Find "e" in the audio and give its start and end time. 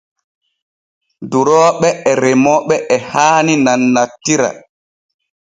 2.09-2.11, 2.93-2.97